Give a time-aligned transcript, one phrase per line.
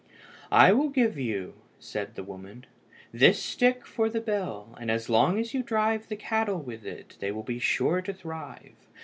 [0.55, 2.65] "I will give you," said the woman,
[3.11, 7.17] "this stick for the bell, and as long as you drive the cattle with it
[7.19, 8.73] they will be sure to thrive.